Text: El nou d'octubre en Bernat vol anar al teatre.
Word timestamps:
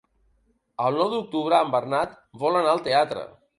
El 0.85 0.97
nou 1.01 1.11
d'octubre 1.11 1.61
en 1.67 1.71
Bernat 1.77 2.19
vol 2.47 2.61
anar 2.63 2.75
al 2.75 2.85
teatre. 2.91 3.31